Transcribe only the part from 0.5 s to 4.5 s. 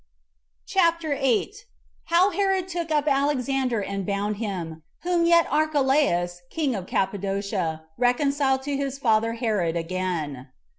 CHAPTER 8. How Herod Took Up Alexander And Bound